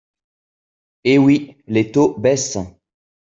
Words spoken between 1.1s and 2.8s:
oui, les taux baissent.